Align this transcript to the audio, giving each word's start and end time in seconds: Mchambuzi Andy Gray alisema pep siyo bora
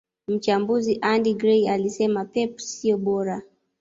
Mchambuzi 0.27 0.97
Andy 1.01 1.33
Gray 1.33 1.69
alisema 1.69 2.25
pep 2.25 2.59
siyo 2.59 2.97
bora 2.97 3.41